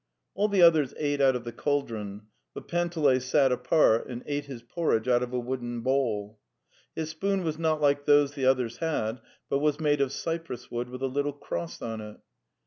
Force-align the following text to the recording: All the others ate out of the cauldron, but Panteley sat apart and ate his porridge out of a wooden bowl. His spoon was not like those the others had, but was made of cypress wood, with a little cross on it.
All 0.33 0.47
the 0.47 0.63
others 0.63 0.95
ate 0.97 1.21
out 1.21 1.35
of 1.35 1.43
the 1.43 1.51
cauldron, 1.51 2.23
but 2.55 2.67
Panteley 2.67 3.19
sat 3.19 3.51
apart 3.51 4.07
and 4.07 4.23
ate 4.25 4.45
his 4.45 4.63
porridge 4.63 5.07
out 5.07 5.21
of 5.21 5.31
a 5.31 5.37
wooden 5.39 5.81
bowl. 5.81 6.39
His 6.95 7.11
spoon 7.11 7.43
was 7.43 7.59
not 7.59 7.81
like 7.81 8.05
those 8.07 8.31
the 8.31 8.47
others 8.47 8.77
had, 8.77 9.21
but 9.47 9.59
was 9.59 9.79
made 9.79 10.01
of 10.01 10.11
cypress 10.11 10.71
wood, 10.71 10.89
with 10.89 11.03
a 11.03 11.05
little 11.05 11.33
cross 11.33 11.83
on 11.83 12.01
it. 12.01 12.17